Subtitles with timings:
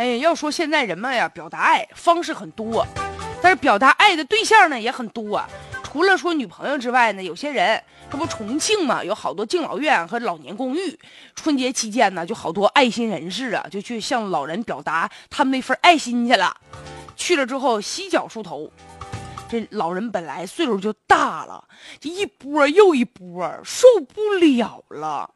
[0.00, 2.86] 哎，要说现在人们呀，表达爱方式很多，
[3.42, 5.44] 但是表达爱的对象呢也很多。
[5.82, 7.78] 除了说女朋友之外呢，有些人
[8.10, 10.98] 这不重庆嘛，有好多敬老院和老年公寓。
[11.34, 16.56] 春节期间呢，就好多爱心人士啊，就去向老人表达他们那份爱心去了。
[17.14, 18.72] 去了之后洗脚梳头，
[19.50, 21.62] 这老人本来岁数就大了，
[22.00, 25.28] 这一波又一波，受不了了。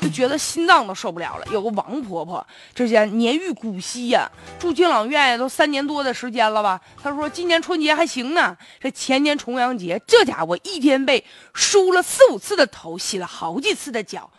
[0.00, 1.46] 就觉得心脏都受不了了。
[1.50, 6.80] 有个王婆婆，这些年逾古稀呀，住敬老院呀，都三年多的时间了吧。
[7.02, 14.30] 她说今年春节还行呢，这前年重阳节，这家伙一天被梳了四五次的头，洗了好几次的脚。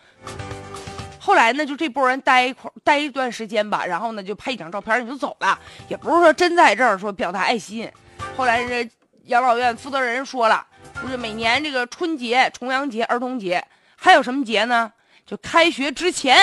[1.19, 7.89] 后来呢，就这波人待一块待一段时间吧，然后呢就拍一张照片你就走了，也不是说真在这儿说表达爱心。
[8.35, 8.89] 后来这
[9.25, 10.65] 养老院负责人说了，
[11.01, 13.61] 就是每年这个春节、重阳节、儿童节，
[13.97, 14.91] 还有什么节呢？
[15.27, 16.37] 就开学之前，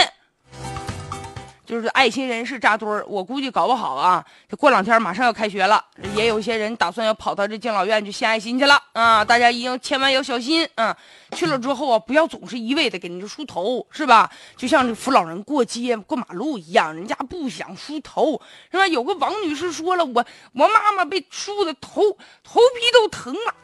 [1.65, 3.03] 就是爱心人士扎堆儿。
[3.09, 5.83] 我估计搞不好啊，这过两天马上要开学了，
[6.15, 9.25] 也有一些人打算要跑到这敬老院去献爱心去了啊！
[9.25, 10.95] 大家一定千万要小心啊！
[11.33, 14.31] 去了之后啊，不要总是一味的给人家梳头，是吧？
[14.55, 18.39] 就像这扶老人过街、过马路一样，人家不想梳头，
[18.71, 18.87] 是吧？
[18.87, 20.23] 有个王女士说了，我
[20.53, 22.03] 我妈妈被梳的头
[22.43, 23.55] 头皮都疼了，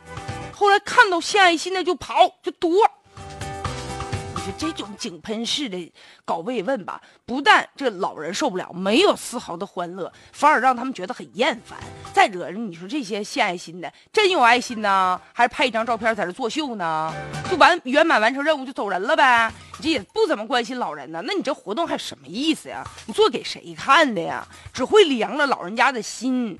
[0.51, 2.71] 后来看到献爱心的就跑就躲。
[4.59, 5.93] 这种井喷式的
[6.25, 11.79] 搞慰问吧，不但这老人受不了，没有丝毫的欢乐，反而让他们觉得很厌烦。
[12.13, 17.13] 再者，你说这些献爱心的，真有爱心呢，还是拍一张照片在这作秀呢？
[17.51, 19.53] 就完圆满完成任务就走人了呗？
[19.79, 21.23] 你这也不怎么关心老人呢？
[21.25, 22.85] 那你这活动还什么意思呀？
[23.07, 24.47] 你做给谁看的呀？
[24.73, 26.59] 只会凉了老人家的心。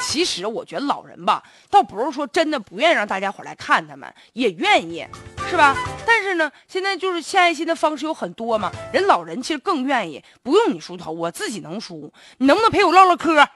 [0.00, 5.06] 其实我觉得老人吧，倒不是说真的不愿意让大家伙来看他们，也愿意，
[5.50, 5.76] 是吧？
[6.06, 13.46] 但是呢，现在就是献爱心的方式有很多嘛，人老人其实更愿意，不用你梳头，我自己能梳，你能不能陪我唠唠嗑？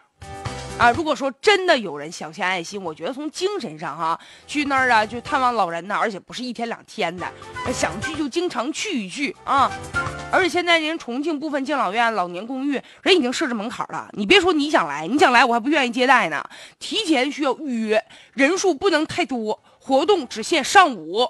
[0.78, 7.26] 啊，如果说真的有人想献爱心，我觉得从精神上哈，去那儿啊，就探望老人呢，而且不是一天两天的，
[7.72, 9.70] 想去就经常去一去啊。
[10.32, 16.44] 而且现在人重庆部分敬老院、老年公寓人已经设置门槛了，你别说你想来，你想来我还不愿意接待呢，
[16.78, 18.04] 提前需要预约，
[18.34, 21.28] 人数不能太多，活动只限上午。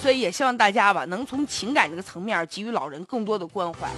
[0.00, 3.88] 所以也希望大家吧，能从情感这个层面给予老人更多的关怀。